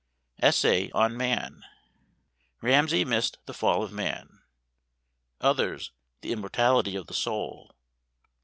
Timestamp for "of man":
3.83-4.39